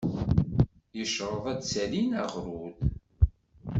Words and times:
Yecreḍ 0.97 1.43
ad 1.51 1.59
s-salin 1.63 2.09
aɣrud. 2.21 2.77